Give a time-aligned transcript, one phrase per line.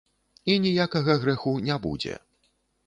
[0.53, 2.21] І ніякага грэху не будзе.